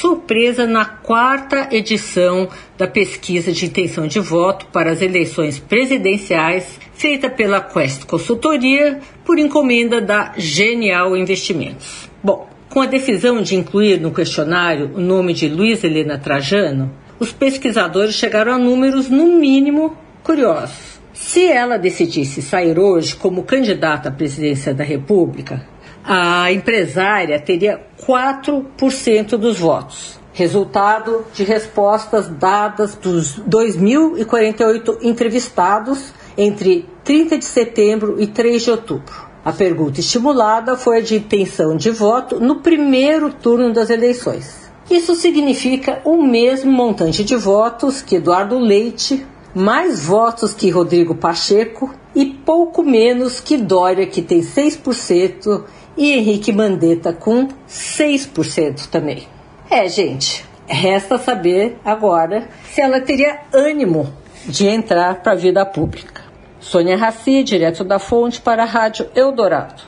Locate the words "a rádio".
68.64-69.08